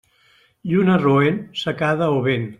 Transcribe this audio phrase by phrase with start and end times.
[0.71, 2.49] Lluna roent, secada o vent.